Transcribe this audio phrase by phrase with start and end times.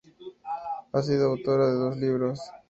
[0.93, 2.39] Ha sido autora de dos libros.